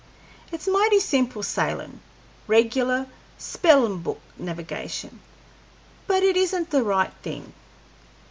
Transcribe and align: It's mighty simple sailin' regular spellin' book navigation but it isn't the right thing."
It's 0.51 0.67
mighty 0.67 0.99
simple 0.99 1.43
sailin' 1.43 1.99
regular 2.47 3.05
spellin' 3.37 4.01
book 4.01 4.19
navigation 4.35 5.19
but 6.07 6.23
it 6.23 6.35
isn't 6.35 6.71
the 6.71 6.81
right 6.81 7.13
thing." 7.21 7.53